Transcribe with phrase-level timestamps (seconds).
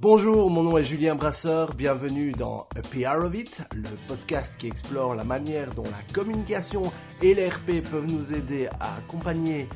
[0.00, 4.68] Bonjour, mon nom est Julien Brasseur, bienvenue dans A PR of It, le podcast qui
[4.68, 6.82] explore la manière dont la communication
[7.20, 9.66] et l'RP peuvent nous aider à accompagner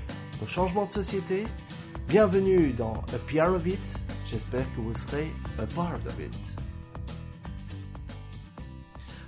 [0.41, 1.43] nos changements de société.
[2.07, 3.81] Bienvenue dans A PR of It,
[4.25, 5.27] j'espère que vous serez
[5.59, 6.39] a part of it.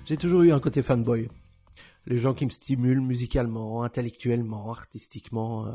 [0.05, 1.29] J'ai toujours eu un côté fanboy.
[2.07, 5.73] Les gens qui me stimulent musicalement, intellectuellement, artistiquement, euh,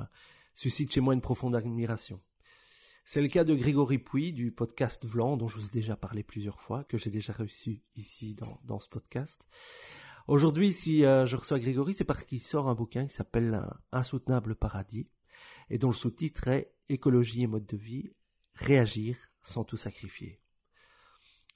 [0.53, 2.21] suscitent chez moi une profonde admiration.
[3.11, 6.21] C'est le cas de Grégory Pouy du podcast Vlan, dont je vous ai déjà parlé
[6.21, 9.41] plusieurs fois, que j'ai déjà reçu ici dans, ce podcast.
[10.27, 14.53] Aujourd'hui, si euh, je reçois Grégory, c'est parce qu'il sort un bouquin qui s'appelle Insoutenable
[14.53, 15.09] paradis,
[15.71, 18.11] et dont le sous-titre est Écologie et mode de vie,
[18.53, 20.39] réagir sans tout sacrifier.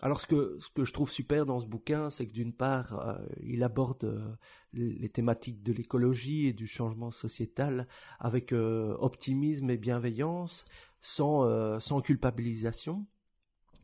[0.01, 2.99] Alors ce que, ce que je trouve super dans ce bouquin, c'est que d'une part,
[2.99, 4.35] euh, il aborde euh,
[4.73, 7.87] les thématiques de l'écologie et du changement sociétal
[8.19, 10.65] avec optimisme et bienveillance,
[11.03, 13.05] sans, euh, sans culpabilisation,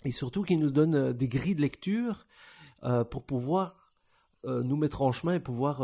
[0.06, 2.26] et surtout qui nous donne euh, des grilles de lecture
[2.84, 3.86] euh, pour pouvoir
[4.46, 5.82] nous mettre en chemin et pouvoir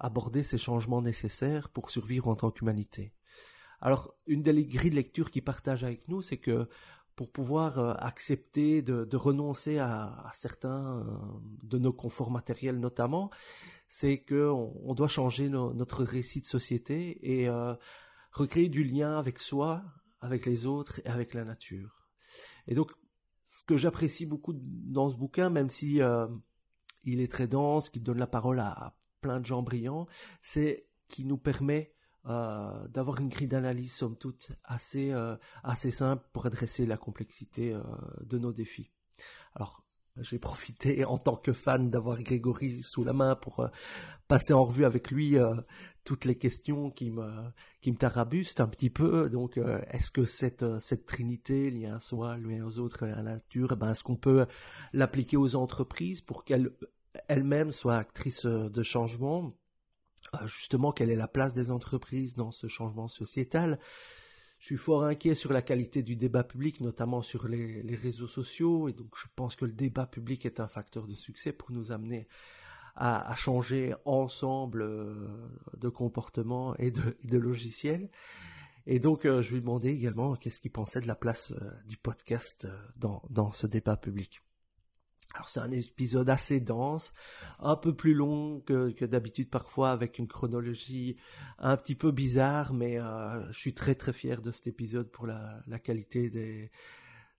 [0.00, 3.12] aborder ces changements nécessaires pour survivre en tant qu'humanité.
[3.80, 6.68] Alors, une des grilles de lecture qu'il partage avec nous, c'est que
[7.14, 11.06] pour pouvoir accepter de, renoncer à, à, certains
[11.62, 13.30] de nos conforts matériels notamment,
[13.86, 17.48] c'est que on, doit changer notre récit de société et
[18.32, 19.84] recréer du lien avec soi,
[20.24, 22.08] avec les autres et avec la nature.
[22.66, 22.92] Et donc,
[23.46, 26.26] ce que j'apprécie beaucoup dans ce bouquin, même si euh,
[27.04, 30.08] il est très dense, qu'il donne la parole à plein de gens brillants,
[30.40, 31.94] c'est qu'il nous permet
[32.26, 37.78] euh, d'avoir une grille d'analyse, somme toute, assez, euh, assez simple pour adresser la complexité
[38.22, 38.90] de nos défis.
[40.20, 43.68] J'ai profité en tant que fan d'avoir Grégory sous la main pour euh,
[44.28, 45.54] passer en revue avec lui euh,
[46.04, 47.30] toutes les questions qui me
[47.80, 49.28] qui me tarabustent un petit peu.
[49.28, 53.22] Donc, euh, est-ce que cette cette trinité, lien à soi, lien aux autres, à la
[53.22, 54.46] nature, eh ben, est-ce qu'on peut
[54.92, 56.70] l'appliquer aux entreprises pour qu'elles
[57.28, 59.54] elles-mêmes soient actrices de changement?
[60.46, 63.78] Justement, quelle est la place des entreprises dans ce changement sociétal?
[64.64, 68.88] Je suis fort inquiet sur la qualité du débat public, notamment sur les, réseaux sociaux,
[68.88, 71.92] et donc je pense que le débat public est un facteur de succès pour nous
[71.92, 72.28] amener
[72.96, 75.28] à, changer ensemble euh,
[75.76, 78.08] de comportement et de, logiciels.
[78.86, 81.98] Et donc, euh, je lui demandais également qu'est-ce qu'il pensait de la place euh, du
[81.98, 82.66] podcast
[82.96, 84.40] dans ce débat public.
[85.34, 87.12] Alors c'est un épisode assez dense,
[87.58, 91.16] un peu plus long que, d'habitude parfois avec une chronologie
[91.58, 95.26] un petit peu bizarre, mais euh, je suis très très fier de cet épisode pour
[95.26, 96.70] la, qualité des,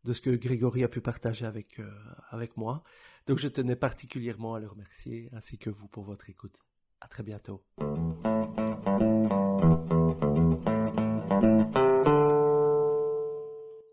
[0.03, 1.89] de ce que Grégory a pu partager avec, euh,
[2.31, 2.84] avec moi.
[3.28, 6.66] Donc je tenais particulièrement à le remercier ainsi que vous pour votre écoute.
[7.00, 7.63] À très bientôt.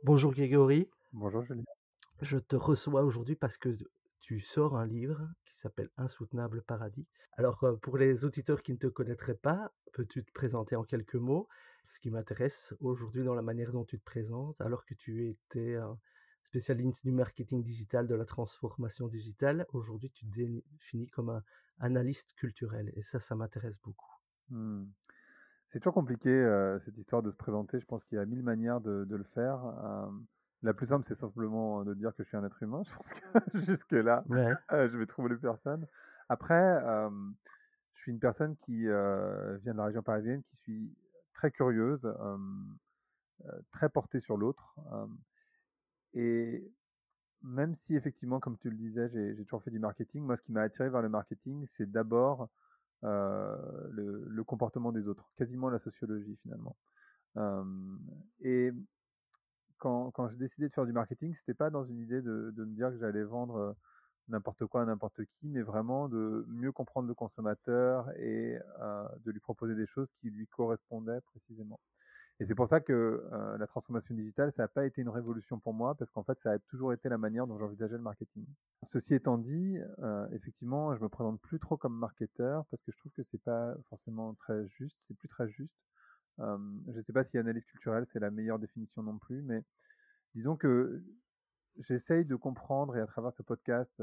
[0.03, 0.89] Bonjour Grégory.
[1.13, 1.63] Bonjour Julien.
[2.23, 3.77] Je te reçois aujourd'hui parce que
[4.21, 7.09] tu sors un livre qui s'appelle Insoutenable Paradis.
[7.33, 11.17] Alors, euh, pour les auditeurs qui ne te connaîtraient pas, peux-tu te présenter en quelques
[11.17, 11.49] mots
[11.83, 15.77] Ce qui m'intéresse aujourd'hui dans la manière dont tu te présentes, alors que tu étais
[16.45, 21.43] spécialiste du marketing digital, de la transformation digitale, aujourd'hui tu te définis comme un
[21.81, 22.93] analyste culturel.
[22.95, 24.15] Et ça, ça m'intéresse beaucoup.
[24.51, 24.85] Mmh.
[25.67, 27.81] C'est toujours compliqué euh, cette histoire de se présenter.
[27.81, 29.65] Je pense qu'il y a mille manières de, le faire.
[30.63, 32.83] La plus simple, c'est simplement de dire que je suis un être humain.
[32.87, 33.25] Je pense que
[33.55, 34.25] jusque-là,
[34.73, 35.87] euh, je vais trouver personne.
[36.29, 36.81] Après,
[37.95, 40.95] je suis une personne qui euh, vient de la région parisienne, qui suis
[41.33, 42.39] très curieuse, euh,
[43.73, 44.77] très portée sur l'autre.
[46.15, 46.71] et
[47.43, 50.53] même si effectivement, comme tu le disais, j'ai toujours fait du marketing, moi, ce qui
[50.53, 52.49] m'a attiré vers le marketing, c'est d'abord
[53.03, 56.77] le, le, comportement des autres, quasiment la sociologie finalement.
[58.41, 58.73] et
[59.83, 62.91] quand, j'ai décidé de faire du marketing, c'était pas dans une idée de, me dire
[62.91, 63.75] que j'allais vendre
[64.29, 69.31] n'importe quoi à n'importe qui, mais vraiment de mieux comprendre le consommateur et euh, de
[69.33, 71.81] lui proposer des choses qui lui correspondaient précisément.
[72.41, 72.93] Et c'est pour ça que
[73.33, 76.39] euh, la transformation digitale, ça n'a pas été une révolution pour moi, parce qu'en fait,
[76.39, 78.47] ça a toujours été la manière dont j'envisageais le marketing.
[78.85, 82.99] Ceci étant dit, euh, effectivement, je me présente plus trop comme marketeur, parce que je
[82.99, 85.77] trouve que c'est pas forcément très juste, c'est plus très juste
[86.39, 89.65] je ne sais pas si analyse culturelle c'est la meilleure définition non plus, mais
[90.35, 91.03] disons que
[91.79, 94.03] j'essaye de comprendre et à travers ce podcast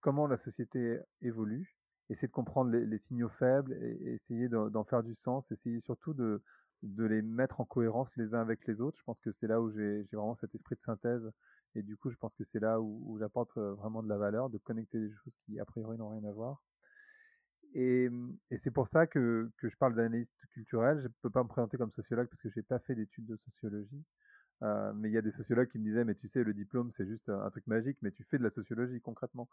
[0.00, 1.76] comment la société évolue,
[2.08, 6.42] essayer de comprendre les, signaux faibles et, essayer d'en faire du sens, essayer surtout de,
[6.82, 8.98] les mettre en cohérence les uns avec les autres.
[8.98, 11.30] Je pense que c'est là où j'ai vraiment cet esprit de synthèse
[11.74, 14.58] et du coup je pense que c'est là où j'apporte vraiment de la valeur, de
[14.58, 16.62] connecter des choses qui a priori n'ont rien à voir.
[17.74, 18.08] Et,
[18.56, 20.98] c'est pour ça que, que je parle d'analyste culturel.
[20.98, 23.26] Je ne peux pas me présenter comme sociologue parce que je n'ai pas fait d'études
[23.26, 24.04] de sociologie.
[24.60, 27.06] mais il y a des sociologues qui me disaient, mais tu sais, le diplôme, c'est
[27.06, 29.48] juste un truc magique, mais tu fais de la sociologie concrètement.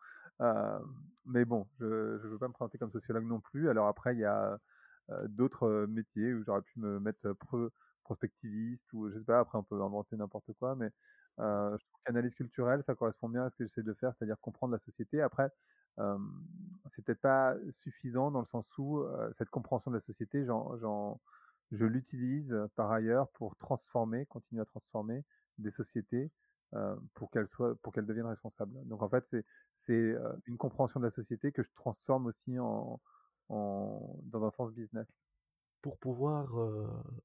[1.26, 3.70] mais bon, je ne veux pas me présenter comme sociologue non plus.
[3.70, 4.60] Alors après, il y a
[5.28, 7.34] d'autres métiers où j'aurais pu me mettre
[8.06, 10.92] prospectiviste ou je sais pas, après on peut inventer n'importe quoi, mais
[11.38, 14.72] je trouve qu'analyse culturelle, ça correspond bien à ce que j'essaie de faire, c'est-à-dire comprendre
[14.72, 15.22] la société.
[15.22, 15.50] Après,
[16.90, 19.04] c'est peut-être pas suffisant dans le sens où
[19.34, 21.20] cette compréhension de la société, j'en,
[21.72, 25.26] je l'utilise par ailleurs pour transformer, continuer à transformer
[25.58, 26.32] des sociétés
[27.14, 28.86] pour qu'elles soient, pour qu'elles deviennent responsables.
[28.88, 30.16] Donc en fait, c'est c'est
[30.46, 33.02] une compréhension de la société que je transforme aussi en,
[33.50, 35.26] en dans un sens business.
[35.86, 36.48] Pour pouvoir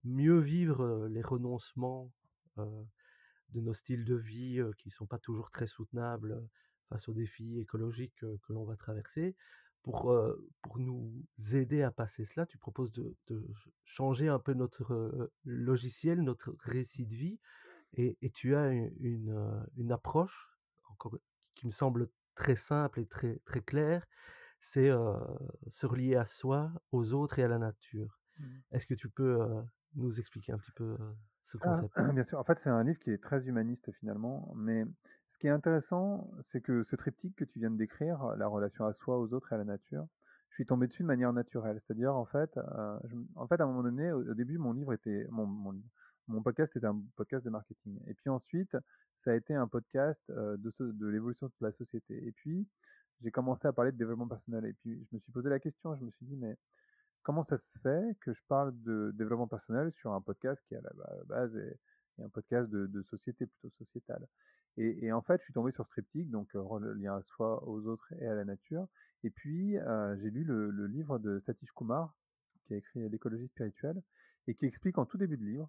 [0.04, 2.12] mieux vivre les renoncements
[2.58, 6.46] de nos styles de vie qui ne sont pas toujours très soutenables
[6.90, 9.34] face aux défis écologiques que l'on va traverser.
[9.82, 10.14] Pour,
[10.60, 11.24] pour nous
[11.54, 13.16] aider à passer cela, tu proposes de,
[13.84, 17.38] changer un peu notre logiciel, notre récit de vie,
[17.94, 20.50] et, tu as une, une, approche
[21.56, 24.06] qui me semble très simple et très, très claire,
[24.60, 24.90] c'est
[25.68, 28.19] se relier à soi, aux autres et à la nature.
[28.40, 28.46] Mmh.
[28.72, 29.38] Est-ce que tu peux
[29.94, 30.96] nous expliquer un petit peu
[32.14, 34.84] Bien sûr, en fait, c'est un livre qui est très humaniste finalement, mais
[35.28, 38.84] ce qui est intéressant, c'est que ce triptyque que tu viens de décrire, la relation
[38.84, 40.06] à soi, aux autres et à la nature,
[40.50, 41.78] je suis tombé dessus de manière naturelle.
[41.80, 42.98] C'est-à-dire, en fait, euh,
[43.36, 45.46] en fait, à un moment donné, au, début, mon livre était, mon,
[46.26, 48.00] mon, podcast était un podcast de marketing.
[48.06, 48.76] Et puis ensuite,
[49.16, 52.26] ça a été un podcast euh, de, de l'évolution de la société.
[52.26, 52.66] Et puis,
[53.20, 54.64] j'ai commencé à parler de développement personnel.
[54.64, 56.56] Et puis, je me suis posé la question, je me suis dit, mais
[57.22, 60.80] comment ça se fait que je parle de développement personnel sur un podcast qui à
[60.80, 60.90] la
[61.26, 61.78] base est,
[62.22, 64.26] un podcast de, société plutôt sociétale?
[64.76, 67.86] Et, en fait, je suis tombé sur ce triptyque, donc euh, lien à soi, aux
[67.86, 68.86] autres et à la nature.
[69.24, 72.14] Et puis, euh, j'ai lu le, livre de Satish Kumar,
[72.64, 74.00] qui a écrit L'écologie spirituelle,
[74.46, 75.68] et qui explique en tout début de livre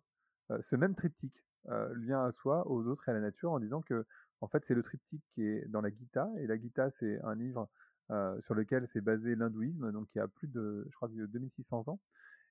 [0.52, 3.82] euh, ce même triptyque, lien à soi, aux autres et à la nature, en disant
[3.82, 4.06] que,
[4.40, 7.36] en fait, c'est le triptyque qui est dans la Gita, et la Gita, c'est un
[7.36, 7.70] livre
[8.42, 11.88] sur lequel s'est basé l'hindouisme, donc il y a plus de, je crois, de 2600
[11.88, 12.00] ans.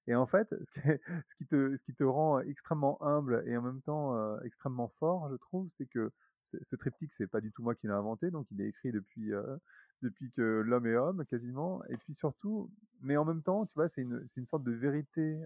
[0.06, 0.55] Et en fait,
[1.29, 4.88] ce qui, te, ce qui te rend extrêmement humble et en même temps euh, extrêmement
[4.88, 6.11] fort, je trouve, c'est que
[6.43, 9.32] ce triptyque, c'est pas du tout moi qui l'ai inventé, donc il est écrit depuis,
[9.32, 9.56] euh,
[10.02, 11.85] depuis que l'homme est homme, quasiment.
[11.85, 12.73] Et puis surtout,
[13.03, 15.44] mais en même temps, tu vois, c'est une, une sorte de vérité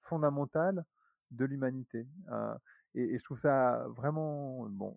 [0.00, 0.84] fondamentale
[1.30, 2.08] de l'humanité.
[2.94, 4.96] Et, et, je trouve ça vraiment bon,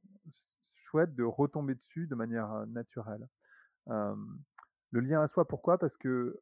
[0.63, 3.27] chouette de retomber dessus de manière naturelle
[3.87, 5.77] le lien à soi, pourquoi?
[5.77, 6.39] Parce que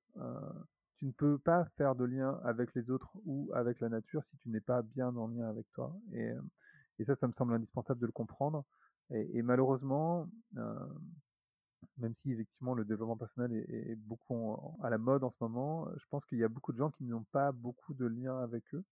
[0.97, 4.37] tu ne peux pas faire de lien avec les autres ou avec la nature si
[4.37, 5.95] tu n'es pas bien en lien avec toi.
[6.13, 6.33] Et,
[7.03, 8.63] ça, ça me semble indispensable de le comprendre.
[9.11, 10.29] Et, malheureusement,
[11.97, 16.05] même si effectivement le développement personnel est, beaucoup à la mode en ce moment, je
[16.09, 18.83] pense qu'il y a beaucoup de gens qui n'ont pas beaucoup de lien avec eux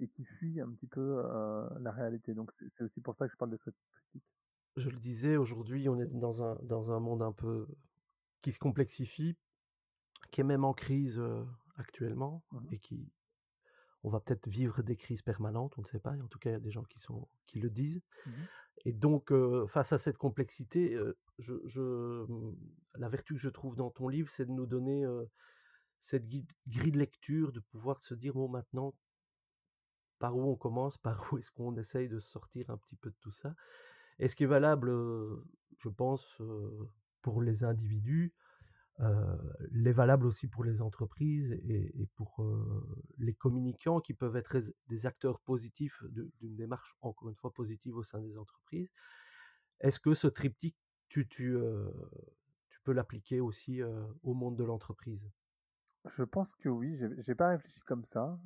[0.00, 1.22] et qui fuient un petit peu
[1.80, 2.34] la réalité.
[2.34, 4.24] Donc c'est aussi pour ça que je parle de cette critique
[4.78, 7.66] je le disais, aujourd'hui, on est dans un, dans un monde un peu
[8.42, 9.36] qui se complexifie,
[10.30, 11.20] qui est même en crise
[11.76, 13.12] actuellement, mmh et qui,
[14.04, 16.12] on va peut-être vivre des crises permanentes, on ne sait pas.
[16.12, 18.02] En tout cas, il y a des gens qui, sont, qui le disent.
[18.26, 18.30] Mmh
[18.84, 19.32] et donc,
[19.66, 20.96] face à cette complexité,
[21.38, 22.56] je, je, mmh,
[22.94, 25.04] la vertu que je trouve dans ton livre, c'est de nous donner
[25.98, 28.94] cette grille de lecture, de pouvoir se dire, bon, maintenant,
[30.18, 33.16] par où on commence, par où est-ce qu'on essaye de sortir un petit peu de
[33.20, 33.54] tout ça.
[34.18, 34.90] Et ce qui est valable,
[35.78, 36.40] je pense,
[37.22, 38.34] pour les individus,
[39.70, 42.44] l'est valable aussi pour les entreprises et, pour
[43.18, 46.02] les communicants qui peuvent être des acteurs positifs
[46.40, 48.90] d'une démarche, encore une fois, positive au sein des entreprises?
[49.80, 50.76] Est-ce que ce triptyque,
[51.08, 51.56] tu, tu,
[52.70, 53.82] tu peux l'appliquer aussi
[54.22, 55.30] au monde de l'entreprise?
[56.10, 58.38] Je pense que oui, j'ai pas réfléchi comme ça.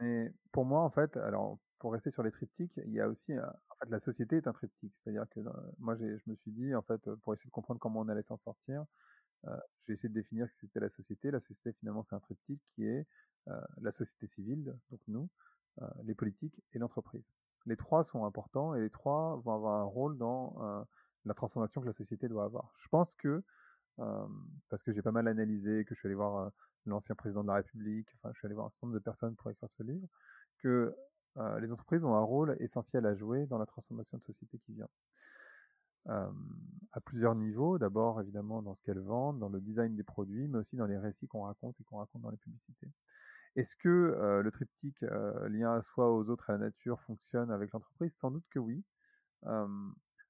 [0.00, 3.38] mais pour moi, en fait, alors pour rester sur les triptyques, il y a aussi
[3.38, 4.96] en fait, la société est un triptyque.
[5.02, 5.40] C'est-à-dire que
[5.78, 8.38] moi, je me suis dit, en fait, pour essayer de comprendre comment on allait s'en
[8.38, 8.84] sortir,
[9.86, 11.30] j'ai essayé de définir ce que c'était la société.
[11.30, 13.06] La société, finalement, c'est un triptyque qui est
[13.78, 15.28] la société civile, donc nous,
[16.04, 17.30] les politiques et l'entreprise.
[17.66, 20.86] Les trois sont importants et les trois vont avoir un rôle dans
[21.26, 22.72] la transformation que la société doit avoir.
[22.78, 23.42] Je pense que,
[23.96, 26.50] parce que j'ai pas mal analysé, que je suis allé voir
[26.86, 29.36] l'ancien président de la République, enfin, je suis allé voir un certain nombre de personnes
[29.36, 30.08] pour écrire ce livre,
[30.58, 30.94] que
[31.36, 34.72] euh, les entreprises ont un rôle essentiel à jouer dans la transformation de société qui
[34.72, 34.88] vient.
[36.06, 40.58] à plusieurs niveaux, d'abord évidemment dans ce qu'elles vendent, dans le design des produits, mais
[40.58, 42.88] aussi dans les récits qu'on raconte et qu'on raconte dans les publicités.
[43.56, 45.02] Est-ce que le triptyque
[45.48, 48.14] lien à soi, aux autres, à la nature fonctionne avec l'entreprise?
[48.14, 48.84] Sans doute que oui.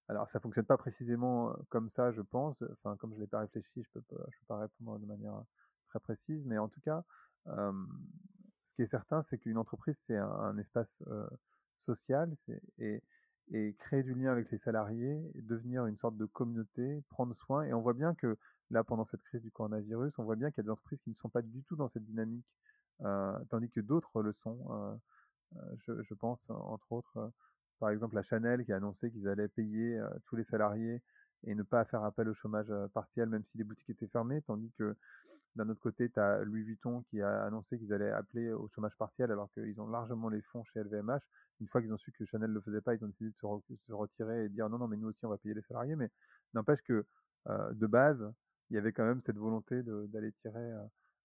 [0.09, 2.63] alors ça fonctionne pas précisément comme ça, je pense.
[2.73, 5.43] Enfin, comme je l'ai pas réfléchi, je peux pas, je peux pas répondre de manière
[5.89, 7.05] très précise, mais en tout cas,
[8.65, 11.03] ce qui est certain, c'est qu'une entreprise, c'est un, espace
[11.77, 12.33] social
[12.79, 13.03] et,
[13.79, 17.65] créer du lien avec les salariés, devenir une sorte de communauté, prendre soin.
[17.65, 18.39] Et on voit bien que
[18.71, 21.11] là, pendant cette crise du coronavirus, on voit bien qu'il y a des entreprises qui
[21.11, 22.47] ne sont pas du tout dans cette dynamique,
[23.51, 24.99] tandis que d'autres le sont.
[25.87, 27.33] Je, pense, entre autres,
[27.79, 31.03] par exemple, la Chanel qui a annoncé qu'ils allaient payer tous les salariés
[31.47, 34.73] et ne pas faire appel au chômage partiel, même si les boutiques étaient fermées, tandis
[34.79, 34.97] que
[35.57, 38.97] d'un autre côté, tu as Louis Vuitton qui a annoncé qu'ils allaient appeler au chômage
[38.97, 41.21] partiel alors qu'ils ont largement les fonds chez LVMH.
[41.61, 43.37] Une fois qu'ils ont su que Chanel ne le faisait pas, ils ont décidé de
[43.37, 45.95] se, retirer et dire non, non, mais nous aussi, on va payer les salariés.
[45.95, 46.11] Mais
[46.55, 47.07] n'empêche que
[47.47, 48.29] de base,
[48.71, 50.73] il y avait quand même cette volonté d'aller tirer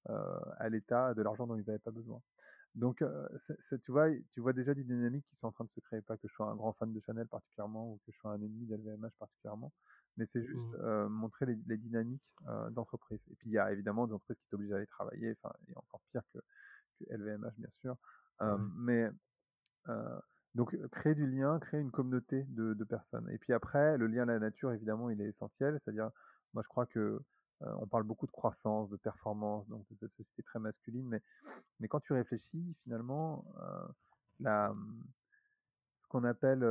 [0.05, 2.21] à l'État de l'argent dont ils n'avaient pas besoin.
[2.75, 3.03] Donc,
[3.83, 6.01] tu, vois, tu vois déjà des dynamiques qui sont en train de se créer.
[6.01, 8.41] Pas que je sois un grand fan de Chanel particulièrement ou que je sois un
[8.41, 9.73] ennemi d'LVMH particulièrement,
[10.17, 11.07] mais c'est juste mmh.
[11.07, 12.35] montrer les, dynamiques
[12.71, 13.25] d'entreprise.
[13.31, 15.75] Et puis, il y a évidemment des entreprises qui t'obligent à aller travailler, enfin, et
[15.75, 16.39] encore pire que,
[17.09, 17.95] LVMH, bien sûr.
[18.75, 19.09] Mais
[20.55, 23.29] donc, créer du lien, créer une communauté de, de, personnes.
[23.31, 25.79] Et puis après, le lien à la nature, évidemment, il est essentiel.
[25.79, 26.09] C'est-à-dire,
[26.53, 27.21] moi, je crois que
[27.61, 31.21] on parle beaucoup de croissance, de performance, donc de cette société très masculine, mais,
[31.79, 33.45] mais quand tu réfléchis, finalement,
[34.39, 34.73] la,
[35.95, 36.63] ce qu'on appelle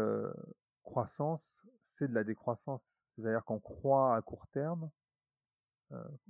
[0.88, 3.00] croissance, c'est de la décroissance.
[3.04, 4.90] C'est-à-dire qu'on croit à court terme,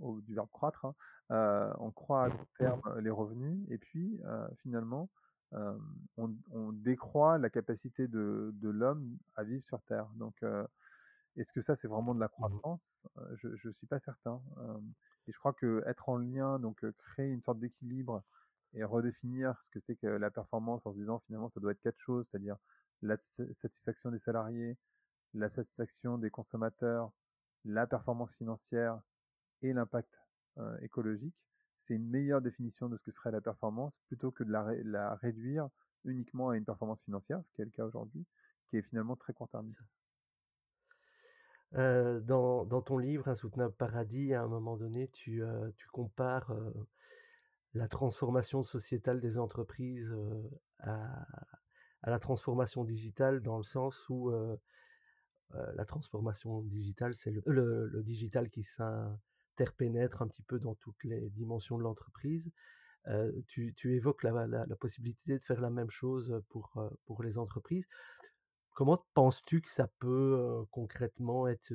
[0.01, 0.85] au, du verbe croître,
[1.31, 4.21] hein, on croit à court terme les revenus, et puis
[4.63, 5.09] finalement,
[5.53, 10.09] on, on, décroît la capacité de, de l'homme à vivre sur Terre.
[10.17, 10.43] Donc,
[11.37, 13.07] est-ce que ça, c'est vraiment de la mmh croissance?
[13.37, 14.41] Je ne suis pas certain.
[15.27, 18.23] et je crois que être en lien, donc créer une sorte d'équilibre
[18.75, 21.81] et redéfinir ce que c'est que la performance en se disant finalement ça doit être
[21.81, 22.57] quatre choses, c'est-à-dire
[23.03, 24.77] la satisfaction des salariés,
[25.35, 27.13] la satisfaction des consommateurs,
[27.65, 29.01] la performance financière
[29.63, 30.21] et l'impact
[30.81, 31.47] écologique,
[31.81, 35.69] c'est une meilleure définition de ce que serait la performance plutôt que de la, réduire
[36.05, 38.27] uniquement à une performance financière, ce qui est le cas aujourd'hui,
[38.67, 39.85] qui est finalement très court-termiste.
[41.73, 45.43] dans, ton livre Insoutenable Paradis, à un moment donné, tu,
[45.77, 46.53] tu compares
[47.75, 50.13] la transformation sociétale des entreprises
[50.81, 51.27] à,
[52.03, 54.33] à, la transformation digitale dans le sens où
[55.75, 61.79] la transformation digitale, c'est le, digital qui s'interpénètre un petit peu dans toutes les dimensions
[61.79, 62.51] de l'entreprise.
[63.47, 67.87] tu, tu, évoques la, possibilité de faire la même chose pour, pour les entreprises.
[68.75, 71.73] Comment penses-tu que ça peut concrètement être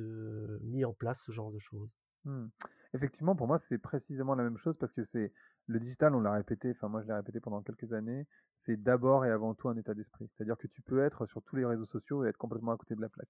[0.62, 1.90] mis en place, ce genre de choses?
[2.24, 2.46] Mmh.
[2.94, 5.32] Effectivement, pour moi, c'est précisément la même chose parce que c'est
[5.66, 9.24] le digital, on l'a répété, enfin moi je l'ai répété pendant quelques années, c'est d'abord
[9.24, 10.28] et avant tout un état d'esprit.
[10.28, 12.94] C'est-à-dire que tu peux être sur tous les réseaux sociaux et être complètement à côté
[12.94, 13.28] de la plaque.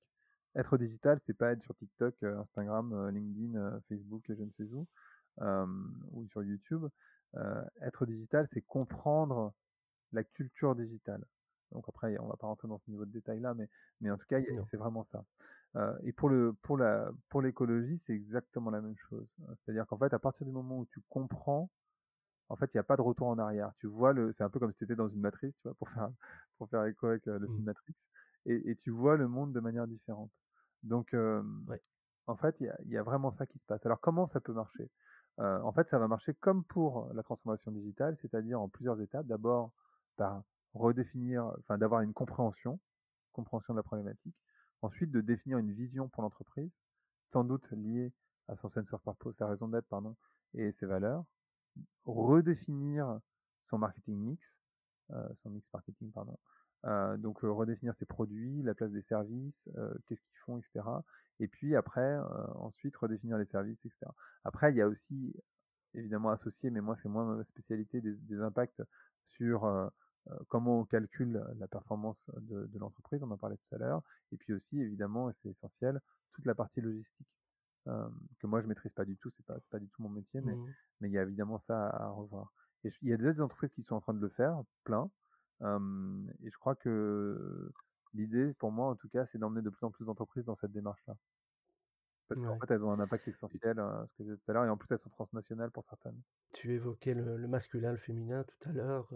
[0.54, 4.86] Être digital, c'est pas être sur TikTok, Instagram, LinkedIn, Facebook, je ne sais où,
[6.12, 6.86] ou sur YouTube.
[7.80, 9.54] être digital, c'est comprendre
[10.12, 11.24] la culture digitale.
[11.75, 13.69] Donc après, on va pas rentrer dans ce niveau de détail là, mais,
[14.00, 15.25] mais en tout cas, c'est vraiment ça.
[16.04, 19.37] et pour le pour la pour l'écologie, c'est exactement la même chose.
[19.54, 21.71] C'est-à-dire qu'en fait, à partir du moment où tu comprends,
[22.49, 23.73] en fait, il n'y a pas de retour en arrière.
[23.76, 25.75] Tu vois le, c'est un peu comme si tu étais dans une matrice, tu vois,
[25.75, 26.09] pour faire
[26.59, 27.64] pour faire écho avec le film mmh.
[27.64, 27.95] Matrix,
[28.47, 30.31] et, et, tu vois le monde de manière différente.
[30.85, 31.14] Donc,
[32.26, 33.85] en fait, il y, y a, vraiment ça qui se passe.
[33.87, 34.90] Alors, comment ça peut marcher?
[35.38, 39.26] En fait, ça va marcher comme pour la transformation digitale, c'est-à-dire en plusieurs étapes.
[39.26, 39.73] D'abord,
[40.16, 40.43] par
[40.75, 42.81] redéfinir, enfin d'avoir une compréhension,
[43.33, 44.37] compréhension de la problématique.
[44.83, 46.73] Ensuite, de définir une vision pour l'entreprise,
[47.23, 48.12] sans doute liée
[48.49, 50.16] à son sensor purpose, sa raison d'être, pardon,
[50.52, 51.25] et ses valeurs.
[52.04, 53.21] Redéfinir
[53.59, 54.61] son marketing mix,
[55.11, 56.38] euh, son mix marketing, pardon.
[56.85, 60.85] Euh, donc redéfinir ses produits, la place des services, euh, qu'est-ce qu'ils font, etc.
[61.40, 62.19] Et puis après,
[62.57, 64.07] ensuite redéfinir les services, etc.
[64.45, 65.35] Après, il y a aussi
[65.95, 68.83] évidemment associé, mais moi c'est moins ma spécialité, des, impacts
[69.23, 69.88] sur euh,
[70.49, 74.02] comment on calcule la performance de, l'entreprise, on en parlait tout à l'heure,
[74.33, 76.00] et puis aussi évidemment, et c'est essentiel,
[76.33, 77.26] toute la partie logistique.
[77.87, 80.40] Euh, que moi je maîtrise pas du tout, c'est pas pas du tout mon métier,
[80.40, 80.75] mais mmh.
[81.00, 82.50] mais il y a évidemment ça à, revoir.
[82.83, 85.11] Et il y a déjà des entreprises qui sont en train de le faire, plein.
[85.61, 87.71] et je crois que
[88.14, 90.73] l'idée pour moi en tout cas, c'est d'emmener de plus en plus d'entreprises dans cette
[90.73, 91.16] démarche-là.
[92.28, 94.64] Parce qu'en fait, elles ont un impact essentiel, ce que je disais tout à l'heure,
[94.64, 96.19] et en plus, elles sont transnationales pour certaines.
[96.52, 99.09] Tu évoquais le, masculin, le féminin tout à l'heure.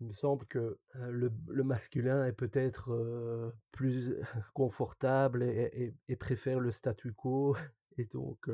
[0.00, 1.30] il me semble que le,
[1.64, 4.14] masculin est peut-être plus
[4.54, 7.56] confortable et, préfère le statu quo,
[7.98, 8.48] et donc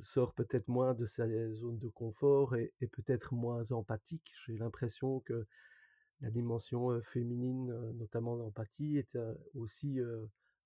[0.00, 4.32] sort peut-être moins de sa zone de confort et, peut-être moins empathique.
[4.46, 5.46] J'ai l'impression que
[6.20, 9.18] la dimension féminine, notamment d'empathie, est
[9.54, 10.00] aussi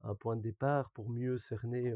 [0.03, 1.93] un point de départ pour mieux cerner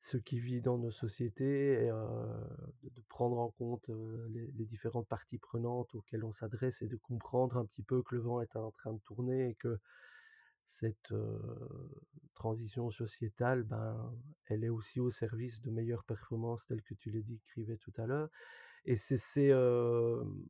[0.00, 3.88] ce qui vit dans nos sociétés, de, prendre en compte
[4.30, 8.20] les, différentes parties prenantes auxquelles on s'adresse et de comprendre un petit peu que le
[8.20, 9.78] vent est en train de tourner et que
[10.70, 11.14] cette
[12.34, 14.12] transition sociétale, ben,
[14.46, 18.06] elle est aussi au service de meilleures performances telles que tu l'as décrivais tout à
[18.06, 18.28] l'heure.
[18.84, 19.52] Et c'est,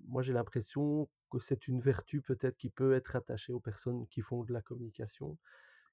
[0.09, 4.23] moi j'ai l'impression que c'est une vertu peut-être qui peut être attachée aux personnes qui
[4.23, 5.37] font de la communication,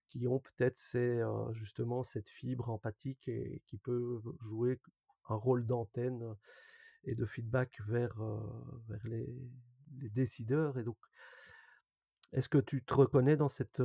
[0.10, 1.20] qui ont peut-être c'est
[1.54, 4.80] justement cette fibre empathique et qui peut jouer
[5.30, 6.36] un rôle d'antenne
[7.04, 8.16] et de feedback vers,
[8.88, 9.28] vers les,
[10.14, 10.78] décideurs.
[10.78, 10.98] Et donc
[12.34, 13.82] est-ce que tu te reconnais dans cette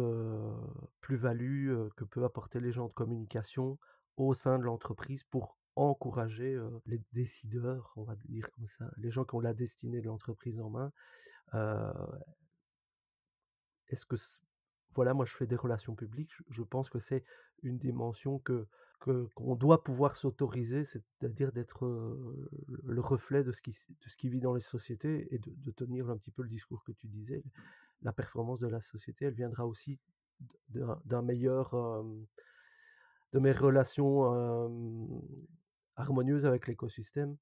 [1.01, 3.79] plus-value que peut apporter les gens de communication
[4.17, 9.25] au sein de l'entreprise pour encourager les décideurs, on va dire comme ça, les gens
[9.25, 10.93] qui ont la destinée de l'entreprise en main
[13.89, 14.17] Est-ce que
[14.95, 17.25] voilà, moi je fais des relations publiques, je pense que c'est
[17.63, 18.67] une dimension que
[19.05, 21.85] qu'on doit pouvoir s'autoriser, c'est-à-dire d'être
[22.85, 26.09] le reflet de ce, qui, de ce qui vit dans les sociétés et de, tenir
[26.09, 27.43] un petit peu le discours que tu disais.
[28.03, 29.99] La performance de la société, elle viendra aussi
[30.71, 31.75] d'un meilleur,
[33.33, 34.23] de mes relations
[35.97, 37.37] harmonieuses avec l'écosystème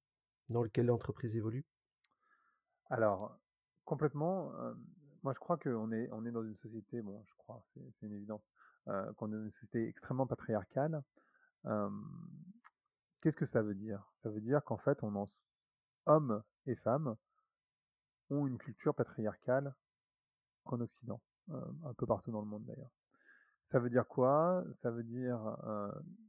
[0.49, 1.65] dans lequel l'entreprise évolue.
[2.89, 3.37] Alors,
[3.85, 4.51] complètement.
[5.23, 7.61] Moi, je crois qu'on est, on est dans une société, bon, je crois,
[7.91, 8.43] c'est une évidence,
[8.85, 11.01] qu'on est dans une société extrêmement patriarcale.
[13.21, 14.05] Qu'est-ce que ça veut dire?
[14.13, 15.25] Ça veut dire qu'en fait, on
[16.05, 17.15] hommes et femmes
[18.29, 19.73] ont une culture patriarcale
[20.65, 22.91] en Occident, un peu partout dans le monde d'ailleurs.
[23.63, 24.65] Ça veut dire quoi?
[24.71, 25.39] Ça veut dire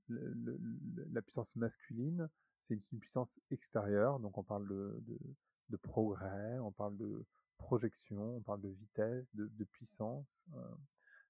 [0.08, 2.28] la puissance masculine,
[2.62, 7.26] c'est une, puissance extérieure, donc on parle de, progrès, on parle de
[7.58, 10.44] projection, on parle de vitesse, de, puissance.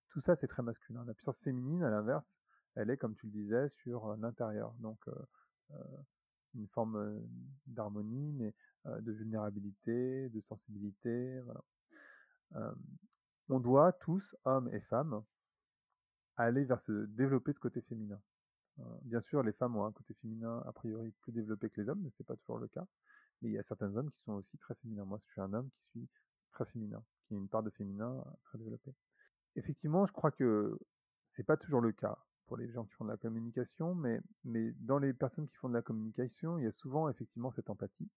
[0.09, 1.05] tout ça, c'est très masculin.
[1.07, 2.37] La puissance féminine, à l'inverse,
[2.75, 4.75] elle est, comme tu le disais, sur l'intérieur.
[4.81, 5.05] Donc,
[6.55, 7.21] une forme
[7.67, 8.55] d'harmonie, mais
[8.85, 11.41] de vulnérabilité, de sensibilité.
[13.49, 15.23] On doit tous, hommes et femmes,
[16.37, 18.21] aller vers ce développer ce côté féminin.
[19.03, 22.01] bien sûr, les femmes ont un côté féminin a priori plus développé que les hommes,
[22.03, 22.87] mais c'est pas toujours le cas.
[23.43, 25.05] Mais il y a certains hommes qui sont aussi très féminins.
[25.05, 26.09] Moi, je suis un homme qui suis
[26.53, 28.95] très féminin, qui a une part de féminin très développée.
[29.57, 30.79] Effectivement, je crois que
[31.25, 34.73] c'est pas toujours le cas pour les gens qui font de la communication, mais, mais
[34.81, 38.11] dans les personnes qui font de la communication, il y a souvent effectivement cette empathie,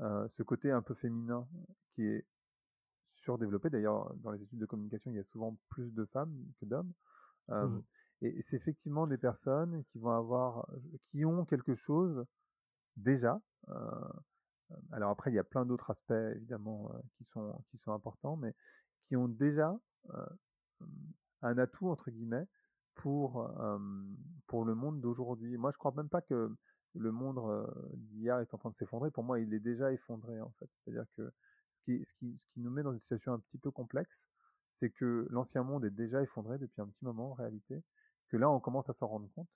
[0.00, 1.46] euh, ce côté un peu féminin
[1.94, 2.26] qui est
[3.14, 3.70] surdéveloppé.
[3.70, 6.92] D'ailleurs, dans les études de communication, il y a souvent plus de femmes que d'hommes.
[7.50, 7.82] Euh, mmh.
[8.22, 10.66] Et c'est effectivement des personnes qui vont avoir,
[11.02, 12.24] qui ont quelque chose
[12.96, 13.40] déjà.
[13.68, 14.12] Euh,
[14.92, 18.54] alors après, il y a plein d'autres aspects évidemment qui sont qui sont importants, mais
[19.00, 19.78] qui ont déjà
[21.42, 22.46] un atout entre guillemets
[22.96, 23.42] pour,
[24.64, 25.56] le monde d'aujourd'hui.
[25.56, 26.54] Moi, je crois même pas que
[26.94, 29.10] le monde d'hier est en train de s'effondrer.
[29.10, 30.68] Pour moi, il est déjà effondré, en fait.
[30.72, 31.30] C'est-à-dire que
[31.70, 34.26] ce qui nous met dans une situation un petit peu complexe,
[34.68, 37.82] c'est que l'ancien monde est déjà effondré depuis un petit moment, en réalité,
[38.28, 39.48] que là, on commence à s'en rendre compte,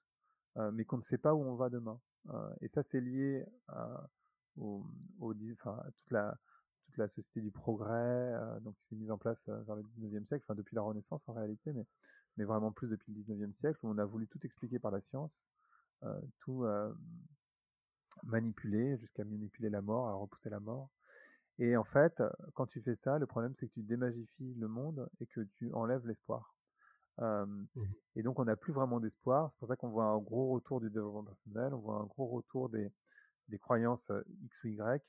[0.73, 1.99] mais qu'on ne sait pas où on va demain.
[2.61, 4.09] et ça, c'est lié à,
[4.61, 4.87] au,
[5.21, 6.39] au, enfin, à toute la,
[6.91, 9.83] toute la société du progrès, euh, donc qui s'est mise en place euh, vers le
[9.83, 11.87] 19e siècle, enfin depuis la Renaissance en réalité, mais,
[12.37, 15.01] mais vraiment plus depuis le 19e siècle, où on a voulu tout expliquer par la
[15.01, 15.51] science,
[16.05, 16.65] euh, tout
[18.25, 20.91] manipuler, jusqu'à manipuler la mort, à repousser la mort.
[21.59, 22.23] Et en fait,
[22.55, 25.73] quand tu fais ça, le problème c'est que tu démagifies le monde et que tu
[25.73, 26.55] enlèves l'espoir.
[27.19, 27.67] Mmh
[28.17, 29.51] et donc on n'a plus vraiment d'espoir.
[29.51, 32.27] C'est pour ça qu'on voit un gros retour du développement personnel, on voit un gros
[32.27, 32.91] retour des,
[33.51, 34.11] des croyances
[34.43, 35.03] X ou Y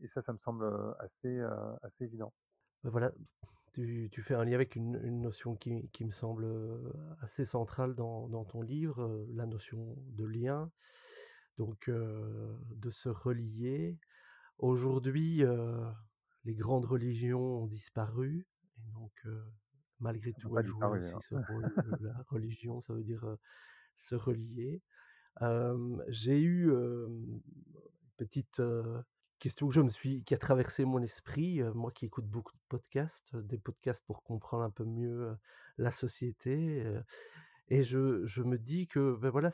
[0.00, 0.64] et ça, ça me semble
[0.98, 1.40] assez,
[1.82, 2.32] assez évident.
[2.82, 3.12] Bah, voilà,
[3.72, 6.46] tu, tu, fais un lien avec une, une notion qui, qui, me semble
[7.20, 10.70] assez centrale dans, dans ton livre, la notion de lien,
[11.58, 13.98] donc de se relier.
[14.58, 15.42] Aujourd'hui,
[16.44, 18.46] les grandes religions ont disparu,
[18.78, 19.26] et donc
[20.00, 21.18] malgré tout, elles jouent aussi hein.
[21.20, 23.24] ce rôle de la religion, ça veut dire
[23.96, 24.82] se relier.
[26.08, 27.40] J'ai eu une
[28.16, 28.62] petite
[29.38, 32.62] question que je me suis, qui a traversé mon esprit, moi qui écoute beaucoup de
[32.68, 35.36] podcasts, des podcasts pour comprendre un peu mieux
[35.78, 36.84] la société,
[37.68, 39.50] et je, je, me dis que, ben voilà,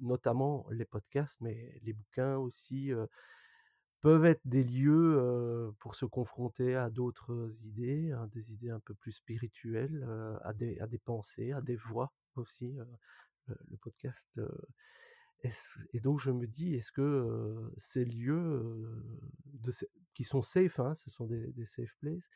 [0.00, 2.92] notamment les podcasts, mais les bouquins aussi,
[4.00, 8.94] peuvent être des lieux pour se confronter à d'autres idées, hein, des idées un peu
[8.94, 10.06] plus spirituelles,
[10.44, 12.76] à, des, à des pensées, à des voix aussi.
[13.48, 14.26] Le podcast
[15.92, 19.04] et donc je me dis, est-ce que ces lieux
[20.14, 22.28] qui sont safe, hein, ce sont des, safe places,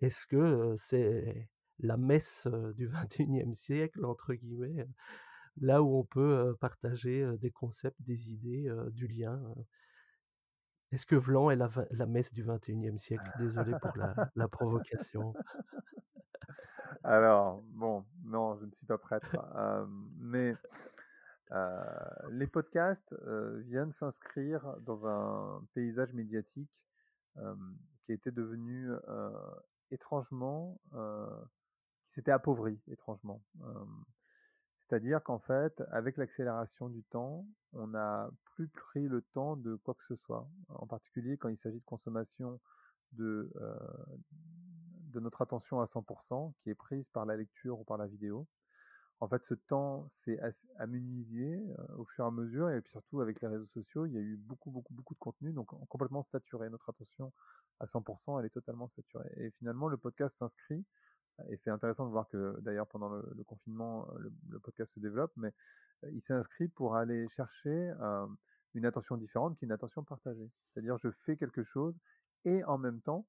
[0.00, 1.48] est-ce que c'est
[1.78, 2.46] la messe
[2.76, 4.86] du 21e siècle, entre guillemets,
[5.60, 9.42] là où on peut partager des concepts, des idées, du lien.
[10.92, 13.24] Est-ce que Vlan est la, messe du 21e siècle?
[13.38, 13.92] Désolé pour
[14.36, 15.32] la, provocation.
[17.02, 19.36] Alors, bon, non, je ne suis pas prêtre.
[20.18, 20.54] mais
[22.30, 23.14] les podcasts
[23.60, 26.86] viennent s'inscrire dans un paysage médiatique
[28.02, 28.90] qui était devenu
[29.90, 30.78] étrangement,
[32.02, 33.42] qui s'était appauvri étrangement.
[34.92, 39.94] C'est-à-dire qu'en fait, avec l'accélération du temps, on n'a plus pris le temps de quoi
[39.94, 40.46] que ce soit.
[40.68, 42.60] En particulier quand il s'agit de consommation
[43.12, 43.50] de,
[45.14, 48.46] de notre attention à 100%, qui est prise par la lecture ou par la vidéo.
[49.20, 50.38] En fait, ce temps s'est
[50.76, 51.64] amenuisé
[51.96, 54.20] au fur et à mesure, et puis surtout avec les réseaux sociaux, il y a
[54.20, 56.68] eu beaucoup, beaucoup, beaucoup de contenu, donc complètement saturé.
[56.68, 57.32] Notre attention
[57.80, 59.32] à 100%, elle est totalement saturée.
[59.38, 60.84] Et finalement, le podcast s'inscrit
[61.48, 64.08] et c'est intéressant de voir que d'ailleurs pendant le, confinement,
[64.48, 65.52] le, podcast se développe, mais
[66.12, 67.92] il s'est inscrit pour aller chercher
[68.74, 70.50] une attention différente qui est une attention partagée.
[70.66, 72.00] C'est-à-dire je fais quelque chose
[72.44, 73.26] et en même temps,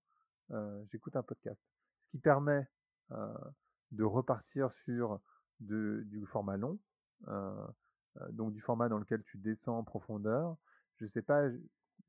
[0.91, 1.63] j'écoute un podcast.
[2.01, 2.67] Ce qui permet
[3.09, 5.19] de repartir sur
[5.59, 6.79] du format long,
[8.31, 10.57] donc du format dans lequel tu descends en profondeur.
[10.97, 11.49] Je ne sais pas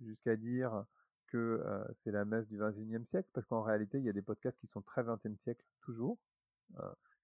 [0.00, 0.84] jusqu'à dire
[1.34, 1.60] que
[1.92, 4.68] c'est la messe du 21e siècle, parce qu'en réalité, il y a des podcasts qui
[4.68, 6.16] sont très 20e siècle toujours,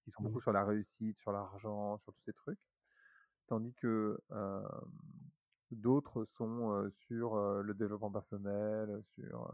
[0.03, 0.43] qui sont beaucoup mmh.
[0.43, 2.59] sur la réussite, sur l'argent, sur tous ces trucs,
[3.47, 4.21] tandis que
[5.71, 9.49] d'autres sont sur le développement personnel, sur,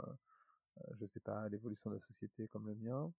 [0.99, 3.13] je sais pas, l'évolution de la société comme le mien.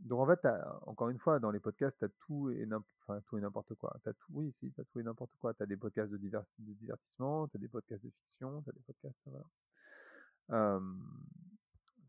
[0.00, 0.46] donc en fait,
[0.82, 3.98] encore une fois, dans les podcasts, tu as tout et n'importe quoi.
[4.04, 5.54] As tout, oui, si, tu as tout et n'importe quoi.
[5.54, 8.72] Tu as des podcasts de, de divertissement, tu as des podcasts de fiction, tu as
[8.74, 9.22] des podcasts.
[9.24, 9.46] Voilà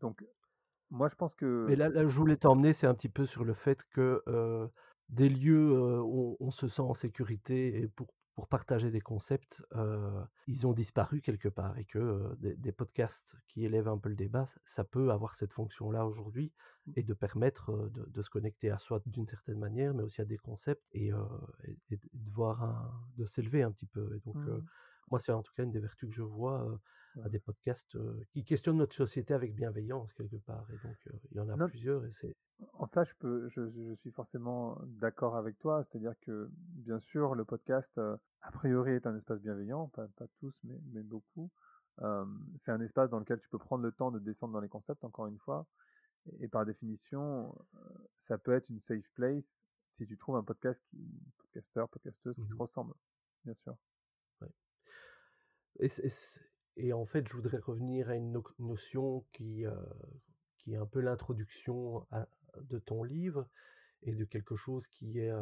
[0.00, 0.24] donc,
[0.90, 1.66] moi, je pense que.
[1.68, 4.22] Mais là, là je voulais t'emmener, c'est un petit peu sur le fait que
[5.08, 9.64] des lieux où on se sent en sécurité et pour, pour partager des concepts,
[10.46, 14.46] ils ont disparu quelque part et que des, podcasts qui élèvent un peu le débat,
[14.64, 16.52] ça peut avoir cette fonction-là aujourd'hui
[16.86, 16.92] mmh.
[16.96, 20.38] et de permettre de, se connecter à soi d'une certaine manière, mais aussi à des
[20.38, 24.16] concepts et, de voir, un, de s'élever un petit peu.
[24.16, 24.64] Et donc, mmh.
[25.12, 26.80] Moi, c'est en tout cas une des vertus que je vois
[27.22, 27.98] à des podcasts
[28.30, 30.66] qui questionnent notre société avec bienveillance quelque part.
[30.70, 30.96] Et donc,
[31.30, 32.02] il y en a plusieurs.
[32.06, 32.34] Et c'est...
[32.72, 35.82] En ça, je, peux, je, suis forcément d'accord avec toi.
[35.84, 39.88] C'est-à-dire que, bien sûr, le podcast, a priori, est un espace bienveillant.
[39.88, 41.50] Pas, pas tous, mais, mais beaucoup.
[42.56, 45.04] c'est un espace dans lequel tu peux prendre le temps de descendre dans les concepts,
[45.04, 45.66] encore une fois.
[46.40, 47.54] Et, par définition,
[48.16, 50.96] ça peut être une safe place si tu trouves un podcast qui,
[51.36, 52.94] podcasteur, podcasteuse qui te mmh ressemble,
[53.44, 53.76] bien sûr.
[55.80, 59.64] Et, en fait, je voudrais revenir à une notion qui,
[60.58, 62.06] qui est un peu l'introduction
[62.56, 63.48] de ton livre
[64.02, 65.32] et de quelque chose qui est,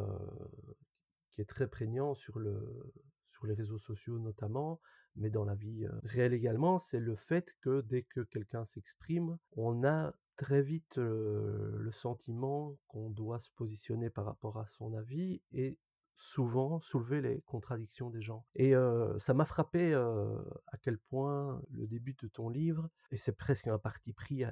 [1.33, 2.93] qui est très prégnant sur, le,
[3.33, 4.81] sur les réseaux sociaux notamment,
[5.16, 9.85] mais dans la vie réelle également, c'est le fait que dès que quelqu'un s'exprime, on
[9.85, 15.79] a très vite le sentiment qu'on doit se positionner par rapport à son avis et
[16.20, 18.44] souvent soulever les contradictions des gens.
[18.54, 18.74] Et
[19.18, 23.78] ça m'a frappé à quel point le début de ton livre, et c'est presque un
[23.78, 24.44] parti pris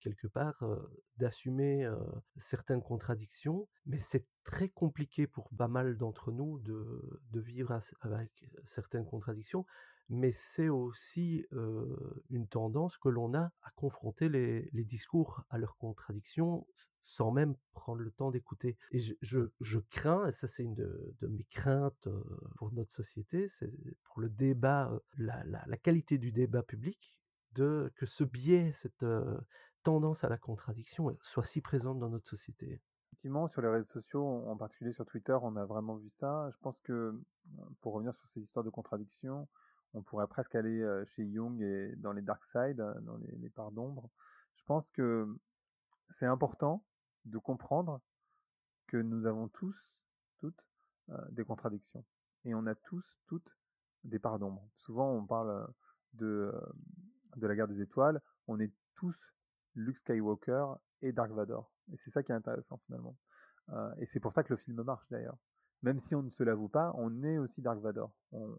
[0.00, 0.62] quelque part,
[1.16, 1.90] d'assumer
[2.38, 8.30] certaines contradictions, mais c'est très compliqué pour pas mal d'entre nous de, de vivre avec
[8.64, 9.66] certaines contradictions,
[10.08, 11.44] mais c'est aussi
[12.30, 16.66] une tendance que l'on a à confronter les, discours à leurs contradictions
[17.08, 18.76] sans même prendre le temps d'écouter.
[18.90, 22.08] Et je, crains, et ça c'est une de, mes craintes
[22.56, 23.72] pour notre société, c'est
[24.04, 27.14] pour le débat, la, qualité du débat public,
[27.54, 29.04] que ce biais, cette
[29.82, 32.80] tendance à la contradiction soit si présente dans notre société.
[33.16, 36.50] Effectivement, sur les réseaux sociaux, en particulier sur Twitter, on a vraiment vu ça.
[36.50, 37.18] Je pense que,
[37.80, 39.48] pour revenir sur ces histoires de contradiction,
[39.96, 44.10] on pourrait presque aller chez Jung et dans les dark side, dans les, parts d'ombre.
[44.56, 45.26] Je pense que
[46.10, 46.84] c'est important
[47.24, 48.00] de comprendre
[48.86, 49.94] que nous avons tous,
[50.38, 50.62] toutes,
[51.30, 52.04] des contradictions.
[52.44, 53.56] Et on a tous, toutes,
[54.04, 54.68] des parts d'ombre.
[54.76, 55.66] Souvent, on parle
[56.12, 56.52] de,
[57.36, 58.20] de la guerre des étoiles.
[58.48, 59.32] On est tous
[59.74, 61.72] Luke Skywalker et Dark Vador.
[61.90, 63.16] Et c'est ça qui est intéressant finalement.
[63.96, 65.38] et c'est pour ça que le film marche d'ailleurs.
[65.82, 68.12] Même si on ne se l'avoue pas, on est aussi Dark Vador.
[68.32, 68.58] On,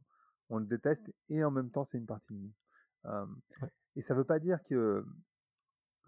[0.50, 2.54] on le déteste et en même temps c'est une partie de nous.
[3.96, 5.06] Et ça veut pas dire que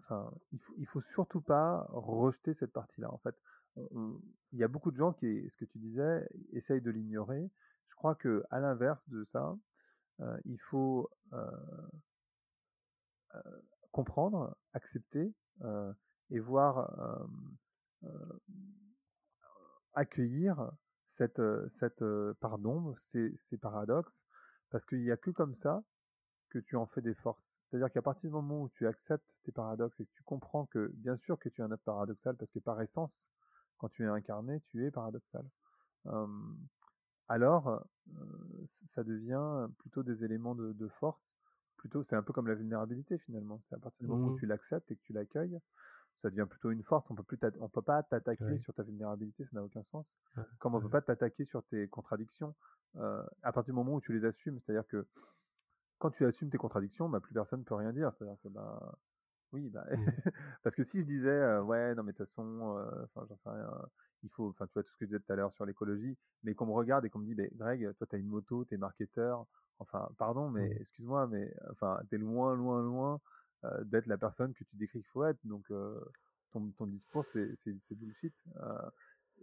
[0.00, 3.12] enfin, il faut, il faut surtout pas rejeter cette partie-là.
[3.12, 3.34] En fait,
[3.76, 7.50] il y a beaucoup de gens qui, ce que tu disais, essayent de l'ignorer.
[7.88, 9.56] Je crois que à l'inverse de ça,
[10.20, 11.50] euh, il faut euh,
[13.92, 15.34] comprendre, accepter
[16.30, 17.28] et voir
[19.94, 20.70] accueillir
[21.06, 22.04] cette, cette
[22.40, 24.24] part d'ombre, ces, ces paradoxes,
[24.70, 25.82] parce qu'il n'y a que comme ça
[26.50, 27.58] que tu en fais des forces.
[27.60, 30.90] C'est-à-dire qu'à partir du moment où tu acceptes tes paradoxes et que tu comprends que,
[30.94, 33.30] bien sûr que tu es un être paradoxal, parce que par essence,
[33.78, 35.44] quand tu es incarné, tu es paradoxal.
[37.28, 37.84] alors,
[38.64, 41.36] ça devient plutôt des éléments de, force.
[41.76, 43.58] Plutôt, c'est un peu comme la vulnérabilité finalement.
[43.60, 44.40] C'est à partir du moment où mmh.
[44.40, 45.58] tu l'acceptes et que tu l'accueilles,
[46.20, 47.10] ça devient plutôt une force.
[47.10, 50.20] On peut plus, on peut pas t'attaquer sur ta vulnérabilité, ça n'a aucun sens.
[50.58, 52.54] Comme on peut pas t'attaquer sur tes contradictions.
[52.98, 55.06] À partir du moment où tu les assumes, c'est-à-dire que
[56.00, 58.12] quand tu assumes tes contradictions, bah, plus personne peut rien dire.
[58.12, 58.98] C'est-à-dire que, bah,
[59.52, 59.94] oui, bah, mmh.
[60.62, 63.70] parce que si je disais, ouais, non, mais de toute façon, enfin, j'en sais rien,
[64.22, 66.16] il faut, enfin, tu vois, tout ce que je disais tout à l'heure sur l'écologie,
[66.42, 68.64] mais qu'on me regarde et qu'on me dit, ben, Greg, toi, tu as une moto,
[68.64, 69.46] tu es marketeur,
[69.78, 70.80] enfin, pardon, mais mmh.
[70.80, 73.20] excuse-moi, mais, enfin, tu es loin, loin, loin
[73.82, 75.38] d'être la personne que tu décris qu'il faut être.
[75.44, 75.70] Donc,
[76.50, 78.42] ton, ton discours, c'est bullshit.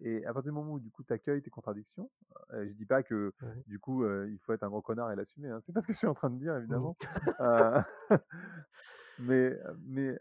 [0.01, 2.09] Et à partir du moment où du coup tu accueilles tes contradictions,
[2.51, 3.33] je dis pas que
[3.65, 5.93] du coup il faut être un gros connard et l'assumer, hein, c'est pas ce que
[5.93, 6.95] je suis en train de dire évidemment.
[9.19, 10.19] mais mais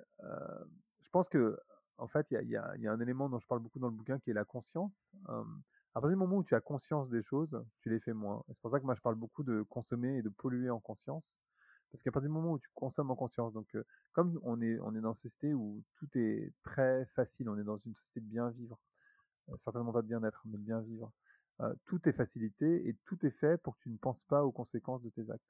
[1.01, 1.59] je pense que
[1.99, 3.79] en fait il y a, y, a, y a, un élément dont je parle beaucoup
[3.79, 5.13] dans le bouquin qui est la conscience.
[5.27, 8.43] à partir du moment où tu as conscience des choses, tu les fais moins.
[8.49, 11.41] C'est pour ça que moi je parle beaucoup de consommer et de polluer en conscience.
[11.93, 13.77] Parce qu'à partir du moment où tu consommes en conscience, donc
[14.13, 17.65] comme on est, on est dans une société où tout est très facile, on est
[17.65, 18.79] dans une société de bien vivre,
[19.57, 21.13] certainement pas de bien-être, mais de bien vivre.
[21.61, 24.53] Euh, tout est facilité et tout est fait pour que tu ne penses pas aux
[24.53, 25.43] conséquences de tes actes.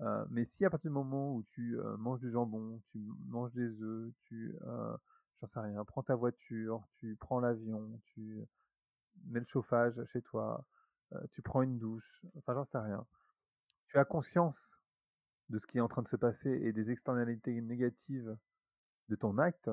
[0.00, 3.82] Euh, mais si à partir du moment où tu manges du jambon, tu manges des
[3.82, 4.56] œufs, tu,
[5.40, 8.44] j'en sais rien, prends ta voiture, tu prends l'avion, tu
[9.26, 10.66] mets le chauffage chez toi,
[11.30, 13.06] tu prends une douche, enfin j'en sais rien.
[13.88, 14.80] Tu as conscience
[15.48, 18.36] de ce qui est en train de se passer et des externalités négatives
[19.08, 19.70] de ton acte,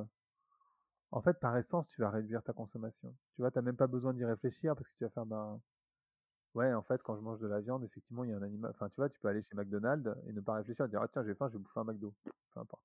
[1.12, 3.14] en fait, par essence, tu vas réduire ta consommation.
[3.36, 5.62] Tu vois, tu n'as même pas besoin d'y réfléchir parce que tu vas faire, ben,
[6.56, 8.72] ouais, en fait, quand je mange de la viande, effectivement, il y a un animal.
[8.72, 11.24] Enfin, tu vois, tu peux aller chez McDonald's et ne pas réfléchir, dire, ah, tiens,
[11.24, 12.14] j'ai faim, je vais bouffer un McDo.
[12.54, 12.84] Peu importe.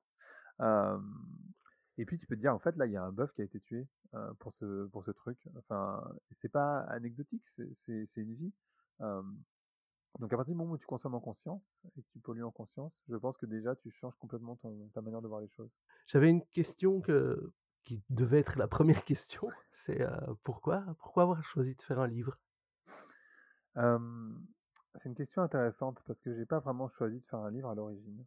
[1.99, 3.43] et puis, tu peux te dire, en fait, là, il y a un bœuf qui
[3.43, 3.87] a été tué
[4.41, 5.39] pour, ce, pour ce truc.
[5.59, 6.03] Enfin,
[6.41, 8.53] c'est pas anecdotique, c'est une vie.
[9.01, 12.51] donc, à partir du moment où tu consommes en conscience et que tu pollues en
[12.51, 14.59] conscience, je pense que déjà, tu changes complètement
[14.95, 15.71] ta manière de voir les choses.
[16.07, 17.53] J'avais une question que
[17.87, 19.49] qui devait être la première question,
[19.87, 20.05] c'est
[20.43, 22.37] pourquoi, pourquoi avoir choisi de faire un livre?
[24.95, 27.75] C'est une question intéressante parce que j'ai pas vraiment choisi de faire un livre à
[27.75, 28.25] l'origine.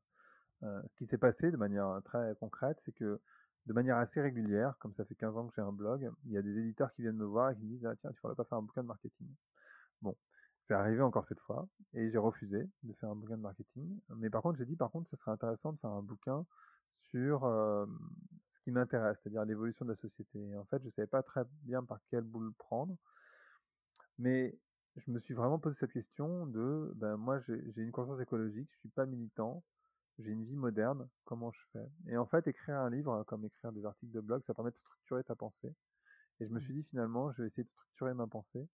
[0.61, 3.19] ce qui s'est passé de manière très concrète, c'est que
[3.65, 6.37] de manière assez régulière, comme ça fait 15 ans que j'ai un blog, il y
[6.37, 8.35] a des éditeurs qui viennent me voir et qui me disent ah tiens, tu faudrait
[8.35, 9.27] pas faire un bouquin de marketing?
[10.01, 10.15] Bon,
[10.61, 13.99] c'est arrivé encore cette fois et j'ai refusé de faire un bouquin de marketing.
[14.15, 16.45] Mais par contre, j'ai dit par contre, ça serait intéressant de faire un bouquin
[16.95, 17.41] sur
[18.49, 20.39] ce qui m'intéresse, c'est-à-dire l'évolution de la société.
[20.39, 22.95] Et en fait, je ne savais pas très bien par quel bout le prendre,
[24.17, 24.57] mais
[24.95, 28.79] je me suis vraiment posé cette question de, ben moi j'ai une conscience écologique, je
[28.79, 29.63] suis pas militant,
[30.17, 31.87] j'ai une vie moderne, comment je fais?
[32.07, 34.75] Et en fait, écrire un livre, comme écrire des articles de blog, ça permet de
[34.75, 35.73] structurer ta pensée.
[36.41, 36.77] Et je me suis mmh.
[36.77, 38.67] dit finalement, je vais essayer de structurer ma pensée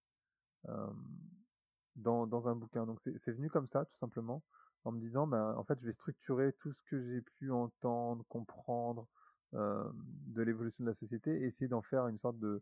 [1.95, 2.85] dans, dans un bouquin.
[2.85, 4.43] Donc c'est venu comme ça, tout simplement
[4.85, 8.23] en me disant, ben, en fait, je vais structurer tout ce que j'ai pu entendre,
[8.29, 9.07] comprendre
[9.55, 9.83] euh,
[10.27, 12.61] de l'évolution de la société et essayer d'en faire une sorte de,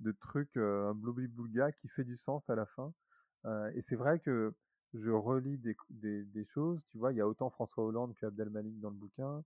[0.00, 2.92] de truc, euh, un blobli-boulga qui fait du sens à la fin.
[3.46, 4.54] Euh, et c'est vrai que
[4.94, 5.76] je relis des,
[6.24, 9.42] des, choses, tu vois, il y a autant François Hollande que Abdelmalik dans le bouquin,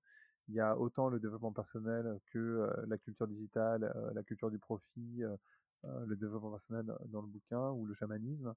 [0.48, 5.22] il y a autant le développement personnel que la culture digitale, la culture du profit,
[5.84, 8.54] le développement personnel dans le bouquin, ou le chamanisme,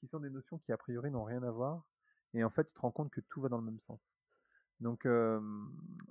[0.00, 1.86] qui sont des notions qui a priori n'ont rien à voir,
[2.34, 4.16] et en fait, tu te rends compte que tout va dans le même sens.
[4.80, 5.08] Donc,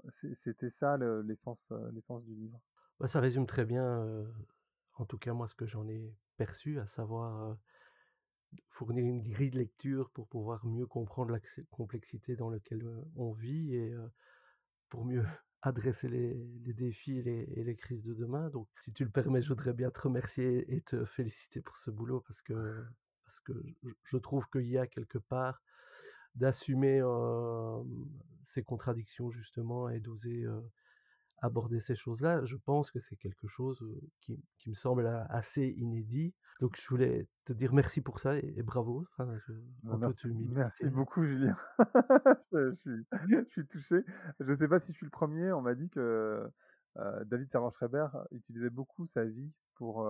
[0.09, 2.59] c'était ça l'essence, l'essence du livre.
[2.99, 4.25] Bah, ça résume très bien,
[4.95, 7.57] en tout cas moi, ce que j'en ai perçu, à savoir
[8.69, 11.39] fournir une grille de lecture pour pouvoir mieux comprendre la
[11.71, 12.83] complexité dans laquelle
[13.15, 13.93] on vit et
[14.89, 15.25] pour mieux
[15.61, 18.49] adresser les, défis et les, crises de demain.
[18.49, 21.89] Donc, si tu le permets, je voudrais bien te remercier et te féliciter pour ce
[21.89, 22.83] boulot parce que,
[23.23, 23.53] parce que
[24.03, 25.61] je trouve qu'il y a quelque part
[26.35, 27.01] d'assumer
[28.43, 30.45] ces contradictions justement et d'oser
[31.43, 33.85] aborder ces choses-là, je pense que c'est quelque chose
[34.21, 36.33] qui, me semble assez inédit.
[36.61, 39.05] Donc je voulais te dire merci pour ça et, bravo.
[39.11, 39.25] Enfin,
[39.83, 39.97] bah,
[40.55, 41.57] merci, beaucoup Julien.
[42.53, 42.73] je,
[43.49, 43.97] suis, touché.
[44.39, 45.51] Je ne sais pas si je suis le premier.
[45.51, 46.49] On m'a dit que
[47.25, 50.07] David Servan-Schreiber utilisait beaucoup sa vie pour,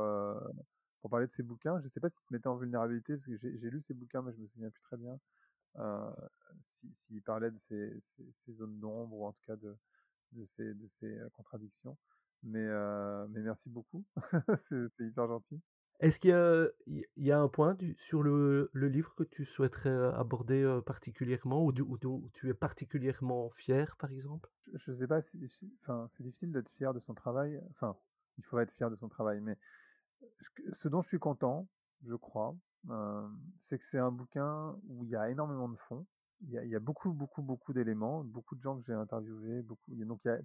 [1.01, 1.79] pour parler de ses bouquins.
[1.79, 4.21] Je ne sais pas s'il se mettait en vulnérabilité parce que j'ai lu ses bouquins
[4.21, 5.17] mais je me souviens plus très bien.
[5.79, 6.11] Euh,
[6.69, 7.99] s'il parlait de ces,
[8.31, 9.75] ces, zones d'ombre ou en tout cas de,
[10.33, 11.97] de, ces, de ces euh, contradictions.
[12.43, 14.03] Mais, euh, mais merci beaucoup,
[14.57, 15.61] c'est hyper gentil.
[15.99, 16.31] Est-ce qu'il
[17.15, 17.77] y, a, un point
[18.09, 24.11] sur le, livre que tu souhaiterais aborder particulièrement ou, où, tu es particulièrement fier, par
[24.11, 24.49] exemple?
[24.73, 25.39] Je ne sais pas si,
[25.81, 27.61] enfin, c'est difficile d'être fier de son travail.
[27.69, 27.95] Enfin,
[28.37, 29.57] il faut être fier de son travail, mais
[30.73, 31.69] ce dont je suis content,
[32.05, 32.53] je crois,
[33.57, 36.05] c'est que c'est un bouquin où il y a énormément de fonds.
[36.41, 39.63] Il y a, beaucoup, beaucoup, beaucoup d'éléments, beaucoup de gens que j'ai interviewés.
[39.63, 39.79] Donc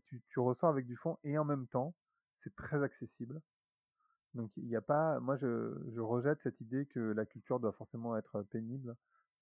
[0.05, 1.95] tu, tu ressors avec du fond et en même temps,
[2.37, 3.41] c'est très accessible.
[4.35, 7.73] Donc il n'y a pas, moi je, je, rejette cette idée que la culture doit
[7.73, 8.95] forcément être pénible.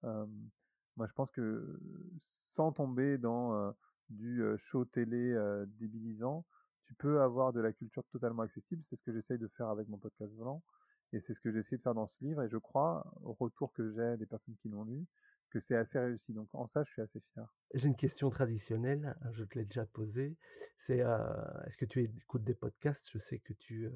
[0.03, 1.79] moi je pense que
[2.27, 3.75] sans tomber dans
[4.09, 5.37] du show télé
[5.79, 6.47] débilisant,
[6.85, 8.83] tu peux avoir de la culture totalement accessible.
[8.83, 10.63] C'est ce que j'essaye de faire avec mon podcast volant.
[11.13, 12.43] Et c'est ce que j'essaie de faire dans ce livre.
[12.43, 15.07] Et je crois, au retour que j'ai des personnes qui l'ont lu,
[15.51, 16.33] que c'est assez réussi.
[16.33, 17.47] Donc en ça, je suis assez fier.
[17.75, 20.37] J'ai une question traditionnelle, je te l'ai déjà posée.
[20.79, 23.09] C'est est-ce que tu écoutes des podcasts?
[23.13, 23.91] Je sais que tu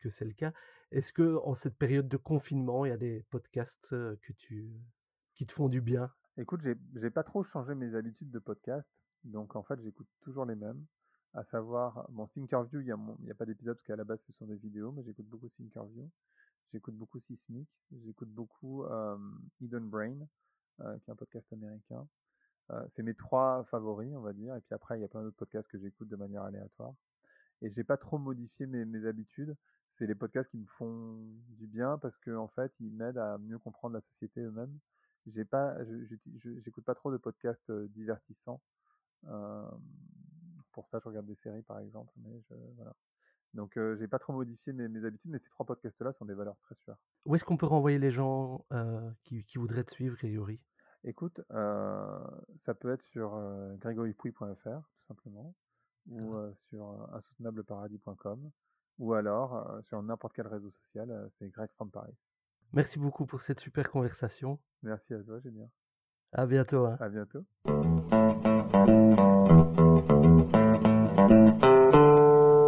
[0.00, 0.52] que c'est le cas.
[0.90, 4.70] Est-ce que en cette période de confinement, il y a des podcasts que tu
[5.34, 6.12] qui te font du bien?
[6.36, 6.62] Écoute,
[6.94, 8.90] j'ai pas trop changé mes habitudes de podcast,
[9.22, 10.84] donc en fait, j'écoute toujours les mêmes,
[11.34, 14.32] à savoir mon Thinkerview, il y a, a pas d'épisode parce qu'à la base ce
[14.32, 16.08] sont des vidéos, mais j'écoute beaucoup Thinkerview,
[16.72, 18.84] j'écoute beaucoup Sismic, j'écoute beaucoup
[19.60, 20.26] Hidden Brain,
[20.78, 22.06] qui est un podcast américain.
[22.88, 25.36] c'est mes trois favoris, on va dire, et puis après il y a plein d'autres
[25.36, 26.94] podcasts que j'écoute de manière aléatoire.
[27.62, 29.56] Et j'ai pas trop modifié mes, mes habitudes
[29.94, 31.20] c'est les podcasts qui me font
[31.50, 34.76] du bien parce que en fait, ils m'aident à mieux comprendre la société eux-mêmes.
[35.26, 35.76] J'ai pas,
[36.56, 38.60] j'écoute pas trop de podcasts divertissants.
[40.74, 42.94] Pour ça, je regarde des séries par exemple, mais je, voilà.
[43.54, 46.58] Donc, j'ai pas trop modifié mes, mes, habitudes, mais ces trois podcasts-là sont des valeurs
[46.58, 46.96] très sûres.
[47.24, 48.66] Où est-ce qu'on peut renvoyer les gens
[49.22, 50.60] qui, qui, voudraient te suivre, Grégory?
[51.04, 55.54] Écoute, ça peut être sur euh, tout simplement,
[56.08, 58.50] ou sur insoutenableparadis.com
[58.98, 62.40] ou alors sur n'importe quel réseau social, c'est Greg from Paris.
[62.72, 64.58] Merci beaucoup pour cette super conversation.
[64.82, 65.68] Merci à toi, Julien.
[66.32, 66.86] À bientôt.
[66.86, 66.96] Hein.
[67.00, 67.44] À bientôt.